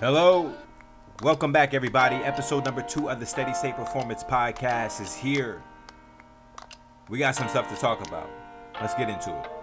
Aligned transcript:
Hello. 0.00 0.52
Welcome 1.22 1.52
back, 1.52 1.72
everybody. 1.72 2.16
Episode 2.16 2.66
number 2.66 2.82
two 2.82 3.08
of 3.08 3.18
the 3.18 3.24
Steady 3.24 3.54
State 3.54 3.76
Performance 3.76 4.22
Podcast 4.22 5.00
is 5.00 5.16
here. 5.16 5.62
We 7.08 7.16
got 7.16 7.34
some 7.34 7.48
stuff 7.48 7.74
to 7.74 7.80
talk 7.80 8.06
about. 8.06 8.28
Let's 8.78 8.92
get 8.92 9.08
into 9.08 9.34
it. 9.34 9.55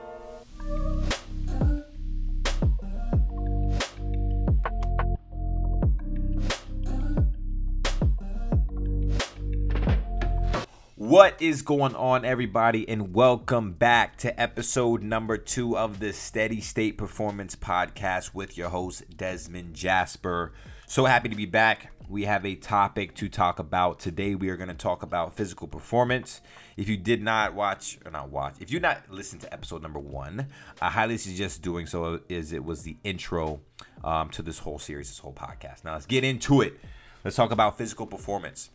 What 11.14 11.40
is 11.40 11.62
going 11.62 11.94
on, 11.94 12.26
everybody, 12.26 12.90
and 12.90 13.14
welcome 13.14 13.74
back 13.74 14.18
to 14.18 14.42
episode 14.42 15.04
number 15.04 15.38
two 15.38 15.78
of 15.78 16.00
the 16.00 16.12
Steady 16.12 16.60
State 16.60 16.98
Performance 16.98 17.56
Podcast 17.56 18.34
with 18.34 18.58
your 18.58 18.70
host, 18.70 19.04
Desmond 19.16 19.76
Jasper. 19.76 20.54
So 20.88 21.06
happy 21.06 21.30
to 21.30 21.36
be 21.36 21.46
back. 21.46 21.92
We 22.10 22.24
have 22.24 22.48
a 22.48 22.56
topic 22.56 23.14
to 23.18 23.30
talk 23.30 23.60
about 23.60 24.00
today. 24.00 24.34
We 24.34 24.50
are 24.50 24.58
going 24.58 24.70
to 24.70 24.74
talk 24.74 25.04
about 25.04 25.36
physical 25.36 25.68
performance. 25.68 26.42
If 26.78 26.90
you 26.90 26.98
did 26.98 27.22
not 27.22 27.54
watch, 27.54 28.00
or 28.04 28.10
not 28.10 28.32
watch, 28.32 28.56
if 28.60 28.72
you 28.72 28.80
not 28.80 29.04
listen 29.12 29.38
to 29.42 29.54
episode 29.54 29.84
number 29.84 30.00
one, 30.00 30.48
I 30.82 30.90
highly 30.90 31.20
suggest 31.20 31.62
doing 31.62 31.86
so. 31.86 32.22
Is 32.28 32.54
it 32.54 32.66
was 32.66 32.82
the 32.82 32.98
intro 33.04 33.62
um, 34.04 34.32
to 34.32 34.42
this 34.42 34.58
whole 34.58 34.80
series, 34.80 35.10
this 35.10 35.20
whole 35.20 35.34
podcast. 35.34 35.84
Now 35.84 35.94
let's 35.94 36.08
get 36.08 36.24
into 36.24 36.62
it. 36.62 36.80
Let's 37.24 37.36
talk 37.36 37.52
about 37.52 37.78
physical 37.78 38.08
performance. 38.08 38.72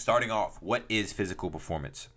Starting 0.00 0.30
off, 0.30 0.56
what 0.62 0.82
is 0.88 1.12
physical 1.12 1.50
performance? 1.50 2.08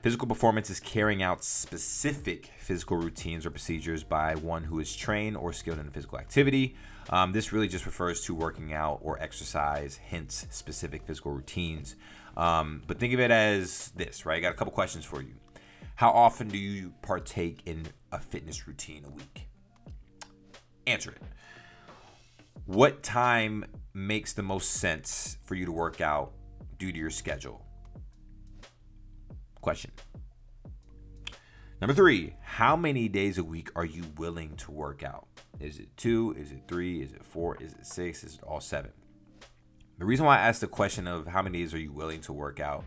Physical 0.00 0.26
performance 0.26 0.70
is 0.70 0.80
carrying 0.80 1.22
out 1.22 1.44
specific 1.44 2.50
physical 2.56 2.96
routines 2.96 3.44
or 3.44 3.50
procedures 3.50 4.02
by 4.02 4.34
one 4.36 4.64
who 4.64 4.80
is 4.80 4.96
trained 4.96 5.36
or 5.36 5.52
skilled 5.52 5.78
in 5.78 5.90
physical 5.90 6.18
activity. 6.18 6.74
Um, 7.10 7.32
this 7.32 7.52
really 7.52 7.68
just 7.68 7.84
refers 7.84 8.22
to 8.22 8.34
working 8.34 8.72
out 8.72 9.00
or 9.02 9.20
exercise, 9.20 9.98
hence 9.98 10.46
specific 10.48 11.02
physical 11.02 11.32
routines. 11.32 11.94
Um, 12.38 12.80
but 12.86 12.98
think 12.98 13.12
of 13.12 13.20
it 13.20 13.30
as 13.30 13.92
this, 13.94 14.24
right? 14.24 14.38
I 14.38 14.40
got 14.40 14.52
a 14.52 14.56
couple 14.56 14.72
questions 14.72 15.04
for 15.04 15.20
you. 15.20 15.34
How 15.96 16.08
often 16.08 16.48
do 16.48 16.56
you 16.56 16.94
partake 17.02 17.60
in 17.66 17.84
a 18.12 18.18
fitness 18.18 18.66
routine 18.66 19.04
a 19.04 19.10
week? 19.10 19.46
Answer 20.86 21.10
it. 21.10 21.22
What 22.64 23.02
time 23.02 23.66
makes 23.92 24.32
the 24.32 24.42
most 24.42 24.70
sense 24.70 25.36
for 25.42 25.54
you 25.54 25.66
to 25.66 25.72
work 25.72 26.00
out 26.00 26.32
due 26.78 26.92
to 26.92 26.98
your 26.98 27.10
schedule? 27.10 27.64
Question. 29.60 29.92
Number 31.80 31.94
three, 31.94 32.34
how 32.42 32.76
many 32.76 33.08
days 33.08 33.38
a 33.38 33.44
week 33.44 33.70
are 33.76 33.84
you 33.84 34.04
willing 34.16 34.56
to 34.56 34.70
work 34.70 35.02
out? 35.02 35.26
Is 35.60 35.78
it 35.78 35.96
two? 35.96 36.34
Is 36.38 36.52
it 36.52 36.62
three? 36.66 37.02
Is 37.02 37.12
it 37.12 37.24
four? 37.24 37.56
Is 37.62 37.72
it 37.72 37.86
six? 37.86 38.24
Is 38.24 38.36
it 38.36 38.42
all 38.42 38.60
seven? 38.60 38.92
The 39.98 40.04
reason 40.04 40.26
why 40.26 40.38
I 40.38 40.48
asked 40.48 40.60
the 40.60 40.66
question 40.66 41.06
of 41.06 41.26
how 41.26 41.42
many 41.42 41.58
days 41.58 41.74
are 41.74 41.78
you 41.78 41.92
willing 41.92 42.20
to 42.22 42.32
work 42.32 42.58
out 42.58 42.84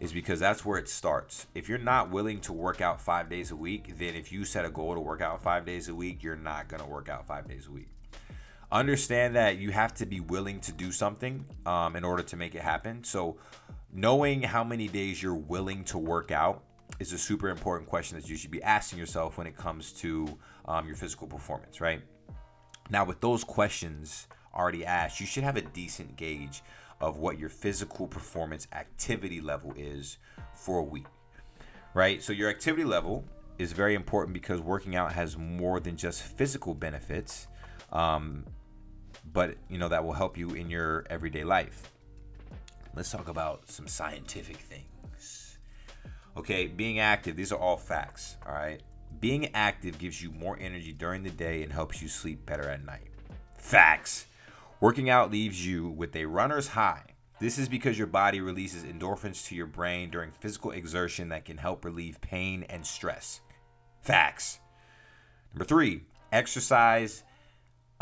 is 0.00 0.12
because 0.12 0.40
that's 0.40 0.64
where 0.64 0.78
it 0.78 0.88
starts. 0.88 1.46
If 1.54 1.68
you're 1.68 1.78
not 1.78 2.10
willing 2.10 2.40
to 2.40 2.52
work 2.52 2.80
out 2.80 3.00
five 3.00 3.30
days 3.30 3.52
a 3.52 3.56
week, 3.56 3.96
then 3.98 4.16
if 4.16 4.32
you 4.32 4.44
set 4.44 4.64
a 4.64 4.70
goal 4.70 4.94
to 4.94 5.00
work 5.00 5.20
out 5.20 5.40
five 5.42 5.64
days 5.64 5.88
a 5.88 5.94
week, 5.94 6.24
you're 6.24 6.34
not 6.34 6.66
going 6.66 6.82
to 6.82 6.88
work 6.88 7.08
out 7.08 7.26
five 7.26 7.46
days 7.48 7.68
a 7.68 7.70
week. 7.70 7.91
Understand 8.72 9.36
that 9.36 9.58
you 9.58 9.70
have 9.70 9.92
to 9.96 10.06
be 10.06 10.20
willing 10.20 10.58
to 10.60 10.72
do 10.72 10.92
something 10.92 11.44
um, 11.66 11.94
in 11.94 12.04
order 12.04 12.22
to 12.22 12.36
make 12.36 12.54
it 12.54 12.62
happen. 12.62 13.04
So, 13.04 13.36
knowing 13.92 14.40
how 14.40 14.64
many 14.64 14.88
days 14.88 15.22
you're 15.22 15.34
willing 15.34 15.84
to 15.84 15.98
work 15.98 16.30
out 16.30 16.62
is 16.98 17.12
a 17.12 17.18
super 17.18 17.50
important 17.50 17.86
question 17.86 18.18
that 18.18 18.30
you 18.30 18.36
should 18.36 18.50
be 18.50 18.62
asking 18.62 18.98
yourself 18.98 19.36
when 19.36 19.46
it 19.46 19.58
comes 19.58 19.92
to 19.92 20.26
um, 20.64 20.86
your 20.86 20.96
physical 20.96 21.26
performance, 21.26 21.82
right? 21.82 22.00
Now, 22.88 23.04
with 23.04 23.20
those 23.20 23.44
questions 23.44 24.26
already 24.54 24.86
asked, 24.86 25.20
you 25.20 25.26
should 25.26 25.44
have 25.44 25.58
a 25.58 25.62
decent 25.62 26.16
gauge 26.16 26.62
of 26.98 27.18
what 27.18 27.38
your 27.38 27.50
physical 27.50 28.06
performance 28.06 28.68
activity 28.72 29.42
level 29.42 29.74
is 29.76 30.16
for 30.54 30.78
a 30.78 30.82
week, 30.82 31.06
right? 31.92 32.22
So, 32.22 32.32
your 32.32 32.48
activity 32.48 32.84
level 32.84 33.26
is 33.58 33.72
very 33.72 33.94
important 33.94 34.32
because 34.32 34.62
working 34.62 34.96
out 34.96 35.12
has 35.12 35.36
more 35.36 35.78
than 35.78 35.98
just 35.98 36.22
physical 36.22 36.72
benefits, 36.72 37.48
um, 37.92 38.46
but 39.32 39.56
you 39.68 39.78
know 39.78 39.88
that 39.88 40.04
will 40.04 40.12
help 40.12 40.36
you 40.36 40.50
in 40.50 40.70
your 40.70 41.04
everyday 41.10 41.44
life. 41.44 41.90
Let's 42.94 43.10
talk 43.10 43.28
about 43.28 43.70
some 43.70 43.88
scientific 43.88 44.56
things. 44.56 45.58
Okay, 46.36 46.66
being 46.66 46.98
active, 46.98 47.36
these 47.36 47.52
are 47.52 47.58
all 47.58 47.76
facts, 47.76 48.36
all 48.46 48.54
right? 48.54 48.82
Being 49.20 49.54
active 49.54 49.98
gives 49.98 50.22
you 50.22 50.30
more 50.30 50.58
energy 50.58 50.92
during 50.92 51.22
the 51.22 51.30
day 51.30 51.62
and 51.62 51.72
helps 51.72 52.00
you 52.00 52.08
sleep 52.08 52.44
better 52.46 52.68
at 52.68 52.84
night. 52.84 53.08
Facts. 53.58 54.26
Working 54.80 55.10
out 55.10 55.30
leaves 55.30 55.64
you 55.64 55.88
with 55.88 56.16
a 56.16 56.24
runner's 56.24 56.68
high. 56.68 57.04
This 57.38 57.58
is 57.58 57.68
because 57.68 57.98
your 57.98 58.06
body 58.06 58.40
releases 58.40 58.84
endorphins 58.84 59.46
to 59.46 59.54
your 59.54 59.66
brain 59.66 60.10
during 60.10 60.30
physical 60.30 60.70
exertion 60.70 61.28
that 61.28 61.44
can 61.44 61.58
help 61.58 61.84
relieve 61.84 62.20
pain 62.20 62.64
and 62.68 62.86
stress. 62.86 63.40
Facts. 64.00 64.60
Number 65.52 65.64
three, 65.64 66.04
exercise 66.30 67.24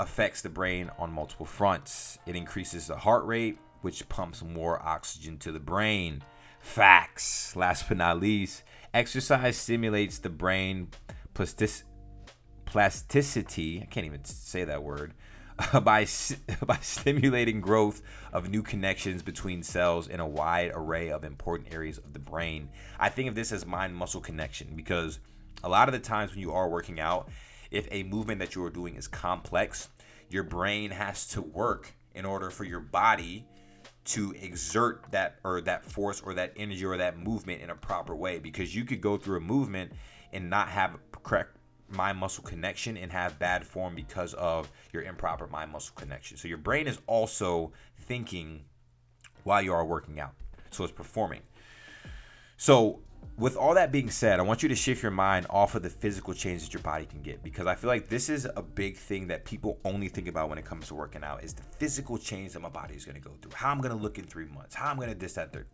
affects 0.01 0.41
the 0.41 0.49
brain 0.49 0.91
on 0.99 1.13
multiple 1.13 1.45
fronts. 1.45 2.19
It 2.27 2.35
increases 2.35 2.87
the 2.87 2.97
heart 2.97 3.27
rate, 3.27 3.59
which 3.83 4.09
pumps 4.09 4.43
more 4.43 4.83
oxygen 4.83 5.37
to 5.39 5.53
the 5.53 5.61
brain. 5.61 6.25
Facts. 6.59 7.55
Last 7.55 7.87
but 7.87 7.99
not 7.99 8.19
least, 8.19 8.63
exercise 8.95 9.59
stimulates 9.59 10.19
the 10.19 10.31
brain 10.31 10.89
plastic- 11.35 11.85
plasticity. 12.65 13.83
I 13.83 13.85
can't 13.87 14.07
even 14.07 14.25
say 14.25 14.65
that 14.65 14.83
word. 14.83 15.13
by 15.83 16.07
by 16.67 16.79
stimulating 16.81 17.61
growth 17.61 18.01
of 18.33 18.49
new 18.49 18.63
connections 18.63 19.23
between 19.23 19.63
cells 19.63 20.09
in 20.09 20.19
a 20.19 20.27
wide 20.27 20.73
array 20.75 21.11
of 21.11 21.25
important 21.25 21.75
areas 21.75 21.99
of 21.99 22.15
the 22.15 22.19
brain. 22.19 22.71
I 22.99 23.11
think 23.11 23.29
of 23.29 23.35
this 23.35 23.53
as 23.53 23.67
mind 23.67 23.95
muscle 23.95 24.23
connection 24.23 24.73
because 24.75 25.21
a 25.63 25.69
lot 25.69 25.89
of 25.89 25.93
the 25.93 25.99
times 25.99 26.31
when 26.31 26.41
you 26.41 26.53
are 26.53 26.71
working 26.71 27.01
out, 27.01 27.29
if 27.71 27.89
a 27.91 28.03
movement 28.05 28.41
that 28.41 28.55
you 28.55 28.65
are 28.65 28.71
doing 28.71 28.97
is 28.97 29.09
complex, 29.09 29.89
your 30.29 30.43
brain 30.43 30.91
has 30.91 31.27
to 31.29 31.43
work 31.43 31.93
in 32.15 32.25
order 32.25 32.51
for 32.51 32.65
your 32.65 32.81
body 32.81 33.47
to 34.05 34.33
exert 34.41 35.05
that 35.11 35.37
or 35.45 35.61
that 35.61 35.85
force 35.85 36.21
or 36.21 36.35
that 36.35 36.53
energy 36.57 36.85
or 36.85 36.97
that 36.97 37.19
movement 37.19 37.63
in 37.63 37.71
a 37.71 37.75
proper 37.75 38.15
way 38.15 38.39
because 38.39 38.75
you 38.75 38.85
could 38.85 39.01
go 39.01 39.17
through 39.17 39.37
a 39.37 39.41
movement 39.41 39.93
and 40.33 40.49
not 40.49 40.69
have 40.69 40.97
correct 41.23 41.57
mind 41.89 42.19
muscle 42.19 42.43
connection 42.45 42.97
and 42.97 43.13
have 43.13 43.39
bad 43.39 43.67
form 43.67 43.95
because 43.95 44.35
of 44.35 44.71
your 44.93 45.03
improper 45.03 45.47
mind 45.47 45.71
muscle 45.73 45.95
connection. 45.97 46.37
So 46.37 46.49
your 46.49 46.59
brain 46.59 46.87
is 46.87 46.99
also 47.07 47.73
thinking 47.99 48.65
while 49.45 49.63
you 49.63 49.73
are 49.73 49.85
working 49.85 50.21
out. 50.21 50.35
So 50.71 50.85
it's 50.85 50.93
performing. 50.93 51.41
So 52.61 53.01
with 53.39 53.57
all 53.57 53.73
that 53.73 53.91
being 53.91 54.11
said, 54.11 54.39
I 54.39 54.43
want 54.43 54.63
you 54.63 54.69
to 54.69 54.75
shift 54.75 55.03
your 55.03 55.11
mind 55.11 55.47
off 55.49 55.75
of 55.75 55.83
the 55.83 55.89
physical 55.89 56.35
changes 56.35 56.71
your 56.71 56.83
body 56.83 57.07
can 57.07 57.23
get 57.23 57.43
because 57.43 57.67
I 57.67 57.75
feel 57.75 57.89
like 57.89 58.11
this 58.11 58.29
is 58.29 58.47
a 58.55 58.61
big 58.61 58.99
thing 58.99 59.29
that 59.29 59.47
people 59.47 59.79
only 59.87 60.09
think 60.09 60.29
about 60.29 60.51
when 60.51 60.59
it 60.59 60.67
comes 60.67 60.89
to 60.89 60.95
working 60.95 61.25
out 61.25 61.43
is 61.43 61.55
the 61.55 61.63
physical 61.63 62.19
change 62.19 62.53
that 62.53 62.61
my 62.61 62.69
body 62.69 62.95
is 62.95 63.07
going 63.07 63.15
to 63.15 63.27
go 63.27 63.35
through. 63.41 63.53
How 63.55 63.71
I'm 63.71 63.81
going 63.81 63.97
to 63.97 64.03
look 64.03 64.19
in 64.19 64.27
3 64.27 64.45
months, 64.49 64.75
how 64.75 64.91
I'm 64.91 64.97
going 64.97 65.09
to 65.09 65.15
this 65.15 65.33
that 65.33 65.55
third. 65.55 65.69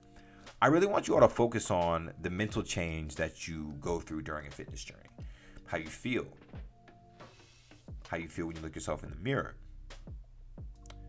I 0.62 0.68
really 0.68 0.86
want 0.86 1.08
you 1.08 1.16
all 1.16 1.20
to 1.22 1.28
focus 1.28 1.72
on 1.72 2.12
the 2.22 2.30
mental 2.30 2.62
change 2.62 3.16
that 3.16 3.48
you 3.48 3.74
go 3.80 3.98
through 3.98 4.22
during 4.22 4.46
a 4.46 4.50
fitness 4.52 4.84
journey. 4.84 5.08
How 5.66 5.78
you 5.78 5.88
feel. 5.88 6.24
How 8.06 8.16
you 8.16 8.28
feel 8.28 8.46
when 8.46 8.54
you 8.54 8.62
look 8.62 8.76
yourself 8.76 9.02
in 9.02 9.10
the 9.10 9.16
mirror. 9.16 9.56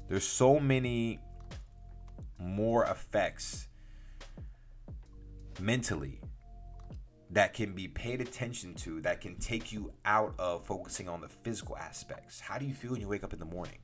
There's 0.07 0.25
so 0.25 0.59
many 0.59 1.19
more 2.39 2.85
effects 2.85 3.67
mentally 5.59 6.21
that 7.31 7.53
can 7.53 7.73
be 7.73 7.87
paid 7.87 8.21
attention 8.21 8.73
to 8.73 9.01
that 9.01 9.19
can 9.21 9.35
take 9.35 9.71
you 9.71 9.91
out 10.05 10.33
of 10.39 10.65
focusing 10.65 11.09
on 11.09 11.19
the 11.19 11.27
physical 11.27 11.77
aspects. 11.77 12.39
How 12.39 12.57
do 12.57 12.65
you 12.65 12.73
feel 12.73 12.91
when 12.91 13.01
you 13.01 13.07
wake 13.07 13.23
up 13.23 13.33
in 13.33 13.39
the 13.39 13.45
morning? 13.45 13.77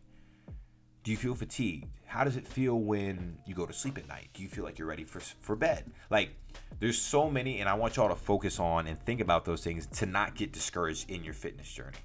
Do 1.03 1.11
you 1.11 1.17
feel 1.17 1.35
fatigued? 1.35 1.89
How 2.05 2.23
does 2.23 2.37
it 2.37 2.47
feel 2.47 2.79
when 2.79 3.37
you 3.45 3.53
go 3.53 3.65
to 3.65 3.73
sleep 3.73 3.97
at 3.97 4.07
night? 4.07 4.29
Do 4.33 4.41
you 4.41 4.47
feel 4.47 4.63
like 4.63 4.79
you're 4.79 4.87
ready 4.87 5.03
for 5.03 5.19
for 5.19 5.57
bed? 5.57 5.91
Like 6.09 6.31
there's 6.79 6.97
so 6.97 7.29
many 7.29 7.59
and 7.59 7.67
I 7.67 7.73
want 7.73 7.97
y'all 7.97 8.07
to 8.07 8.15
focus 8.15 8.59
on 8.59 8.87
and 8.87 8.97
think 9.05 9.19
about 9.19 9.43
those 9.43 9.63
things 9.63 9.85
to 9.87 10.05
not 10.05 10.35
get 10.35 10.53
discouraged 10.53 11.09
in 11.09 11.23
your 11.23 11.33
fitness 11.33 11.71
journey. 11.71 11.97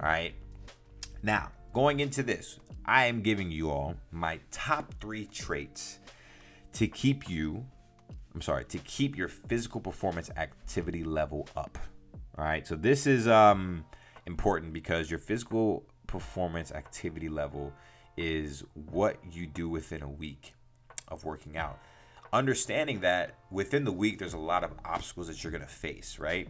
All 0.00 0.08
right? 0.08 0.34
Now, 1.22 1.52
going 1.72 2.00
into 2.00 2.24
this, 2.24 2.58
I 2.84 3.04
am 3.06 3.22
giving 3.22 3.52
you 3.52 3.70
all 3.70 3.94
my 4.10 4.40
top 4.50 4.92
3 5.00 5.26
traits 5.26 6.00
to 6.72 6.88
keep 6.88 7.30
you 7.30 7.64
I'm 8.34 8.40
sorry, 8.40 8.64
to 8.66 8.78
keep 8.78 9.16
your 9.16 9.28
physical 9.28 9.80
performance 9.80 10.30
activity 10.36 11.04
level 11.04 11.48
up. 11.56 11.78
All 12.38 12.44
right. 12.44 12.66
So 12.66 12.76
this 12.76 13.06
is 13.06 13.28
um 13.28 13.84
important 14.26 14.72
because 14.72 15.10
your 15.10 15.18
physical 15.18 15.84
performance 16.06 16.72
activity 16.72 17.28
level 17.28 17.72
is 18.16 18.64
what 18.74 19.18
you 19.30 19.46
do 19.46 19.68
within 19.68 20.02
a 20.02 20.08
week 20.08 20.54
of 21.08 21.24
working 21.24 21.56
out. 21.56 21.78
Understanding 22.32 23.00
that 23.00 23.34
within 23.50 23.84
the 23.84 23.92
week 23.92 24.18
there's 24.18 24.34
a 24.34 24.38
lot 24.38 24.64
of 24.64 24.72
obstacles 24.84 25.28
that 25.28 25.42
you're 25.42 25.52
to 25.52 25.66
face, 25.66 26.18
right? 26.18 26.48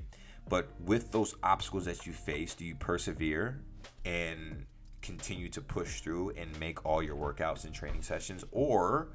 But 0.49 0.69
with 0.81 1.12
those 1.12 1.34
obstacles 1.43 1.84
that 1.87 2.06
you 2.06 2.12
face, 2.12 2.55
do 2.55 2.64
you 2.64 2.75
persevere 2.75 3.61
and 4.05 4.67
continue 5.00 5.49
to 5.49 5.61
push 5.61 6.00
through 6.00 6.31
and 6.31 6.58
make 6.58 6.84
all 6.84 7.02
your 7.02 7.17
workouts 7.17 7.64
and 7.64 7.75
training 7.75 8.02
sessions, 8.02 8.44
or 8.52 9.08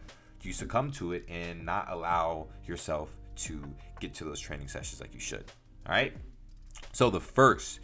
you 0.45 0.54
succumb 0.54 0.92
to 0.94 1.13
it 1.13 1.25
and 1.28 1.66
not 1.66 1.88
allow 1.89 2.48
yourself 2.66 3.16
to 3.38 3.63
get 4.00 4.13
to 4.16 4.24
those 4.24 4.39
training 4.39 4.68
sessions 4.68 5.01
like 5.01 5.13
you 5.13 5.19
should? 5.19 5.45
All 5.86 5.94
right. 5.94 6.13
So, 6.92 7.10
the 7.10 7.19
first, 7.19 7.80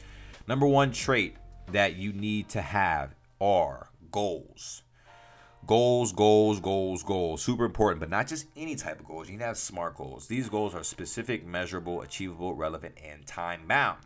number 0.47 0.67
one 0.67 0.91
trait 0.91 1.37
that 1.71 1.95
you 1.95 2.13
need 2.13 2.49
to 2.49 2.61
have 2.61 3.15
are 3.39 3.89
goals. 4.11 4.83
Goals, 5.65 6.11
goals, 6.11 6.59
goals, 6.59 7.03
goals. 7.03 7.41
Super 7.41 7.63
important, 7.63 8.01
but 8.01 8.09
not 8.09 8.27
just 8.27 8.47
any 8.57 8.75
type 8.75 8.99
of 8.99 9.05
goals. 9.05 9.27
You 9.27 9.33
need 9.33 9.39
to 9.39 9.45
have 9.45 9.57
SMART 9.57 9.95
goals. 9.95 10.27
These 10.27 10.49
goals 10.49 10.75
are 10.75 10.83
specific, 10.83 11.45
measurable, 11.45 12.01
achievable, 12.01 12.53
relevant, 12.53 12.95
and 13.01 13.25
time 13.25 13.61
bound. 13.67 13.99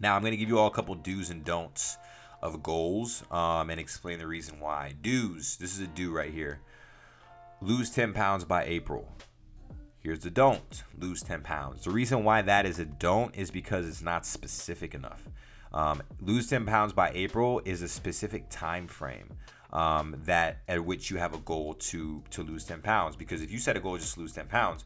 Now, 0.00 0.16
I'm 0.16 0.22
going 0.22 0.32
to 0.32 0.36
give 0.36 0.48
you 0.48 0.58
all 0.58 0.66
a 0.66 0.72
couple 0.72 0.96
do's 0.96 1.30
and 1.30 1.44
don'ts 1.44 1.98
of 2.42 2.62
goals 2.62 3.22
um, 3.30 3.70
and 3.70 3.78
explain 3.78 4.18
the 4.18 4.26
reason 4.26 4.58
why. 4.58 4.94
Do's, 5.00 5.56
this 5.56 5.72
is 5.72 5.80
a 5.80 5.86
do 5.86 6.12
right 6.12 6.32
here. 6.32 6.60
Lose 7.62 7.90
10 7.90 8.12
pounds 8.12 8.44
by 8.44 8.64
April. 8.64 9.06
Here's 10.00 10.18
the 10.18 10.30
don't 10.30 10.82
lose 10.98 11.22
10 11.22 11.42
pounds. 11.42 11.84
The 11.84 11.92
reason 11.92 12.24
why 12.24 12.42
that 12.42 12.66
is 12.66 12.80
a 12.80 12.84
don't 12.84 13.32
is 13.36 13.52
because 13.52 13.86
it's 13.86 14.02
not 14.02 14.26
specific 14.26 14.96
enough. 14.96 15.22
Um, 15.72 16.02
lose 16.20 16.50
10 16.50 16.66
pounds 16.66 16.92
by 16.92 17.12
April 17.14 17.62
is 17.64 17.80
a 17.80 17.86
specific 17.86 18.46
time 18.50 18.88
frame 18.88 19.28
um, 19.72 20.16
that 20.24 20.62
at 20.66 20.84
which 20.84 21.08
you 21.08 21.18
have 21.18 21.34
a 21.34 21.38
goal 21.38 21.74
to 21.74 22.24
to 22.30 22.42
lose 22.42 22.64
10 22.64 22.80
pounds. 22.82 23.14
Because 23.14 23.42
if 23.42 23.52
you 23.52 23.60
set 23.60 23.76
a 23.76 23.80
goal 23.80 23.96
just 23.96 24.14
to 24.14 24.20
lose 24.20 24.32
10 24.32 24.48
pounds, 24.48 24.84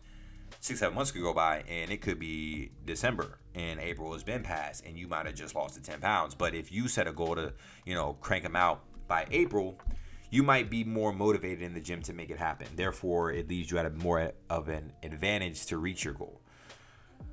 six 0.61 0.81
seven 0.81 0.95
months 0.95 1.11
could 1.11 1.23
go 1.23 1.33
by 1.33 1.65
and 1.67 1.91
it 1.91 2.03
could 2.03 2.19
be 2.19 2.73
December 2.85 3.39
and 3.55 3.81
April 3.81 4.13
has 4.13 4.23
been 4.23 4.43
passed 4.43 4.85
and 4.85 4.99
you 4.99 5.09
might 5.09 5.25
have 5.25 5.35
just 5.35 5.55
lost 5.55 5.77
the 5.77 5.81
10 5.81 6.01
pounds. 6.01 6.35
But 6.35 6.55
if 6.55 6.71
you 6.71 6.89
set 6.89 7.09
a 7.09 7.13
goal 7.13 7.37
to 7.37 7.55
you 7.87 7.95
know 7.95 8.19
crank 8.21 8.43
them 8.43 8.55
out 8.55 8.83
by 9.09 9.25
April, 9.31 9.79
you 10.37 10.43
might 10.43 10.69
be 10.69 10.85
more 10.85 11.15
motivated 11.15 11.63
in 11.63 11.73
the 11.73 11.81
gym 11.81 12.03
to 12.03 12.13
make 12.13 12.29
it 12.29 12.37
happen. 12.37 12.67
Therefore, 12.77 13.33
it 13.33 13.49
leaves 13.49 13.71
you 13.71 13.79
at 13.79 13.87
a 13.87 13.91
more 13.91 14.33
of 14.51 14.69
an 14.69 14.93
advantage 15.03 15.65
to 15.67 15.79
reach 15.79 16.05
your 16.05 16.13
goal. 16.13 16.43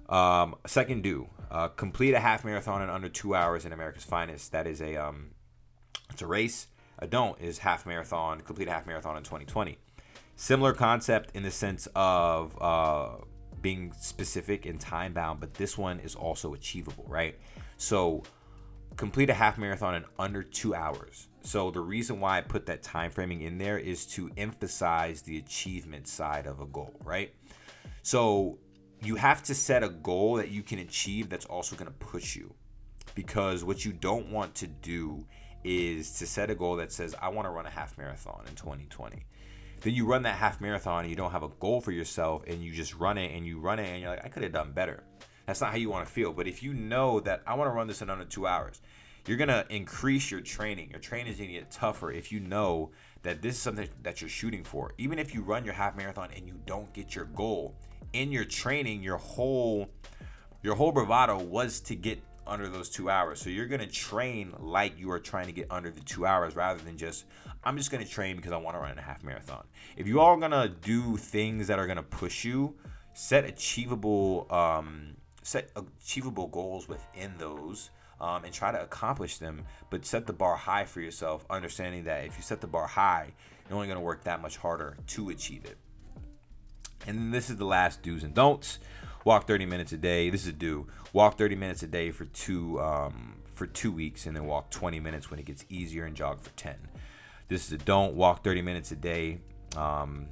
Um, 0.07 0.55
second 0.65 1.03
do 1.03 1.27
uh, 1.51 1.67
complete 1.67 2.13
a 2.13 2.21
half 2.21 2.45
marathon 2.45 2.81
in 2.81 2.89
under 2.89 3.09
two 3.09 3.35
hours 3.35 3.65
in 3.65 3.73
America's 3.73 4.05
Finest. 4.05 4.53
That 4.53 4.67
is 4.67 4.81
a 4.81 4.95
um, 4.95 5.31
it's 6.11 6.21
a 6.21 6.27
race. 6.27 6.67
A 6.97 7.05
don't 7.05 7.38
is 7.41 7.57
half 7.57 7.85
marathon. 7.85 8.39
Complete 8.39 8.69
a 8.69 8.71
half 8.71 8.88
marathon 8.88 9.17
in 9.17 9.23
2020. 9.23 9.77
Similar 10.38 10.71
concept 10.71 11.35
in 11.35 11.44
the 11.44 11.51
sense 11.51 11.89
of 11.97 12.57
uh, 12.61 13.15
being 13.61 13.91
specific 14.00 14.65
and 14.65 14.79
time 14.79 15.11
bound, 15.11 15.41
but 15.41 15.55
this 15.55 15.77
one 15.77 16.00
is 16.00 16.15
also 16.15 16.53
achievable, 16.53 17.03
right? 17.09 17.38
So 17.75 18.23
complete 18.95 19.29
a 19.29 19.33
half 19.33 19.57
marathon 19.57 19.95
in 19.95 20.05
under 20.17 20.41
two 20.41 20.73
hours. 20.73 21.27
So 21.43 21.71
the 21.71 21.81
reason 21.81 22.19
why 22.19 22.37
I 22.37 22.41
put 22.41 22.65
that 22.67 22.83
time 22.83 23.11
framing 23.11 23.41
in 23.41 23.57
there 23.57 23.77
is 23.77 24.05
to 24.07 24.31
emphasize 24.37 25.21
the 25.21 25.37
achievement 25.37 26.07
side 26.07 26.47
of 26.47 26.61
a 26.61 26.65
goal, 26.65 26.99
right? 27.03 27.33
So 28.01 28.59
you 29.03 29.15
have 29.15 29.43
to 29.43 29.55
set 29.55 29.83
a 29.83 29.89
goal 29.89 30.35
that 30.35 30.49
you 30.49 30.63
can 30.63 30.79
achieve 30.79 31.29
that's 31.29 31.45
also 31.45 31.75
going 31.75 31.91
to 31.91 31.97
push 31.97 32.35
you. 32.35 32.53
Because 33.13 33.63
what 33.63 33.85
you 33.85 33.91
don't 33.91 34.31
want 34.31 34.55
to 34.55 34.67
do 34.67 35.25
is 35.63 36.17
to 36.19 36.25
set 36.25 36.49
a 36.49 36.55
goal 36.55 36.77
that 36.77 36.91
says, 36.91 37.13
I 37.21 37.29
want 37.29 37.45
to 37.45 37.51
run 37.51 37.65
a 37.65 37.69
half 37.69 37.97
marathon 37.97 38.45
in 38.47 38.55
2020. 38.55 39.25
Then 39.81 39.93
you 39.93 40.05
run 40.05 40.23
that 40.23 40.35
half 40.35 40.61
marathon 40.61 41.01
and 41.01 41.09
you 41.09 41.15
don't 41.15 41.31
have 41.31 41.43
a 41.43 41.49
goal 41.49 41.81
for 41.81 41.91
yourself 41.91 42.43
and 42.47 42.63
you 42.63 42.71
just 42.71 42.95
run 42.95 43.17
it 43.17 43.35
and 43.35 43.45
you 43.45 43.59
run 43.59 43.79
it 43.79 43.87
and 43.87 44.01
you're 44.01 44.11
like, 44.11 44.25
I 44.25 44.29
could 44.29 44.43
have 44.43 44.53
done 44.53 44.71
better. 44.71 45.03
That's 45.45 45.59
not 45.59 45.71
how 45.71 45.77
you 45.77 45.89
want 45.89 46.07
to 46.07 46.11
feel. 46.11 46.31
But 46.31 46.47
if 46.47 46.63
you 46.63 46.73
know 46.73 47.19
that 47.19 47.43
I 47.45 47.53
want 47.55 47.69
to 47.69 47.73
run 47.73 47.87
this 47.87 48.01
in 48.01 48.09
under 48.09 48.23
two 48.23 48.47
hours, 48.47 48.81
you're 49.27 49.37
to 49.37 49.65
increase 49.69 50.31
your 50.31 50.41
training. 50.41 50.89
Your 50.91 50.99
training 50.99 51.31
is 51.33 51.37
to 51.39 51.47
get 51.47 51.71
tougher 51.71 52.11
if 52.11 52.31
you 52.31 52.39
know 52.39 52.91
that 53.21 53.41
this 53.41 53.55
is 53.55 53.61
something 53.61 53.87
that 54.01 54.21
you're 54.21 54.29
shooting 54.29 54.63
for. 54.63 54.91
Even 54.97 55.17
if 55.17 55.33
you 55.33 55.41
run 55.41 55.63
your 55.63 55.73
half 55.73 55.95
marathon 55.95 56.29
and 56.35 56.47
you 56.47 56.59
don't 56.65 56.91
get 56.93 57.15
your 57.15 57.25
goal, 57.25 57.75
in 58.13 58.31
your 58.31 58.45
training, 58.45 59.03
your 59.03 59.17
whole 59.17 59.89
your 60.61 60.75
whole 60.75 60.91
bravado 60.91 61.43
was 61.43 61.81
to 61.81 61.95
get 61.95 62.21
under 62.47 62.69
those 62.69 62.89
two 62.89 63.09
hours. 63.09 63.41
So 63.41 63.49
you're 63.49 63.67
gonna 63.67 63.87
train 63.87 64.53
like 64.59 64.97
you 64.97 65.11
are 65.11 65.19
trying 65.19 65.47
to 65.47 65.51
get 65.51 65.67
under 65.69 65.89
the 65.89 66.01
two 66.01 66.25
hours 66.25 66.55
rather 66.55 66.81
than 66.81 66.97
just 66.97 67.25
I'm 67.63 67.77
just 67.77 67.91
gonna 67.91 68.05
train 68.05 68.35
because 68.35 68.51
I 68.51 68.57
want 68.57 68.75
to 68.75 68.79
run 68.81 68.97
a 68.97 69.01
half 69.01 69.23
marathon. 69.23 69.65
If 69.97 70.07
you 70.07 70.21
are 70.21 70.37
gonna 70.37 70.69
do 70.69 71.17
things 71.17 71.67
that 71.67 71.79
are 71.79 71.87
gonna 71.87 72.03
push 72.03 72.45
you, 72.45 72.75
set 73.13 73.45
achievable 73.45 74.47
um, 74.49 75.15
set 75.41 75.69
achievable 75.75 76.47
goals 76.47 76.87
within 76.87 77.33
those. 77.37 77.89
Um, 78.21 78.45
and 78.45 78.54
try 78.54 78.71
to 78.71 78.81
accomplish 78.81 79.38
them, 79.39 79.63
but 79.89 80.06
set 80.06 80.27
the 80.27 80.33
bar 80.33 80.56
high 80.56 80.86
for 80.86 81.01
yourself, 81.01 81.45
understanding 81.50 82.06
that 82.06 82.24
if 82.25 82.38
you 82.38 82.44
set 82.44 82.62
the 82.62 82.68
bar 82.68 82.88
high, 82.88 83.33
you're 83.68 83.75
only 83.75 83.88
going 83.88 83.98
to 83.98 84.04
work 84.04 84.24
that 84.24 84.42
much 84.42 84.56
harder 84.56 84.95
to 85.07 85.30
achieve 85.30 85.65
it. 85.65 85.77
And 87.06 87.18
then 87.18 87.31
this 87.31 87.50
is 87.50 87.57
the 87.57 87.65
last 87.65 88.01
do's 88.01 88.24
and 88.24 88.33
don'ts. 88.33 88.80
Walk 89.25 89.48
30 89.48 89.65
minutes 89.65 89.92
a 89.92 89.98
day. 89.98 90.30
This 90.30 90.44
is 90.44 90.50
a 90.50 90.54
do. 90.54 90.88
Walk 91.12 91.38
30 91.38 91.56
minutes 91.56 91.83
a 91.83 91.88
day 91.88 92.12
for 92.12 92.25
two 92.25 92.80
um, 92.81 93.36
for 93.54 93.68
two 93.68 93.92
weeks, 93.92 94.25
and 94.25 94.36
then 94.36 94.45
walk 94.45 94.69
20 94.71 95.00
minutes 95.00 95.30
when 95.30 95.39
it 95.39 95.45
gets 95.45 95.65
easier, 95.69 96.06
and 96.06 96.15
jog 96.15 96.42
for 96.42 96.50
10. 96.51 96.75
This 97.48 97.68
is 97.68 97.74
a 97.74 97.77
don't. 97.77 98.15
Walk 98.15 98.44
30 98.44 98.62
minutes 98.62 98.92
a 98.92 98.95
day 98.95 99.39
um, 99.77 100.27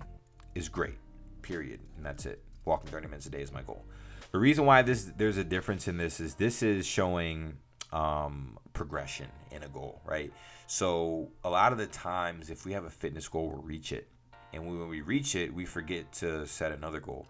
is 0.56 0.69
great. 0.69 0.95
Period. 1.42 1.80
And 1.98 2.06
that's 2.06 2.25
it. 2.25 2.42
Walking 2.66 2.89
30 2.92 3.07
minutes 3.07 3.25
a 3.25 3.30
day 3.30 3.42
is 3.42 3.51
my 3.51 3.62
goal. 3.62 3.86
The 4.31 4.39
reason 4.39 4.66
why 4.66 4.81
this 4.81 5.12
there's 5.18 5.38
a 5.38 5.44
difference 5.44 5.88
in 5.88 5.98
this 5.98 6.19
is 6.19 6.36
this 6.36 6.63
is 6.63 6.86
showing 6.86 7.57
um, 7.91 8.57
progression 8.73 9.27
in 9.51 9.63
a 9.63 9.67
goal, 9.67 10.01
right? 10.05 10.31
So 10.67 11.29
a 11.43 11.49
lot 11.49 11.71
of 11.71 11.77
the 11.77 11.88
times, 11.88 12.49
if 12.49 12.65
we 12.65 12.73
have 12.73 12.85
a 12.85 12.89
fitness 12.89 13.27
goal, 13.27 13.49
we'll 13.49 13.61
reach 13.61 13.91
it 13.91 14.07
and 14.53 14.65
when 14.65 14.89
we 14.89 15.01
reach 15.01 15.35
it, 15.35 15.53
we 15.53 15.65
forget 15.65 16.11
to 16.13 16.45
set 16.45 16.71
another 16.71 16.99
goal. 16.99 17.27